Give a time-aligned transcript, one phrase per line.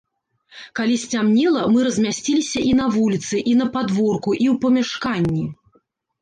[0.77, 5.45] Калі сцямнела, мы размясціліся і на вуліцы, і на падворку, і ў памяшканні.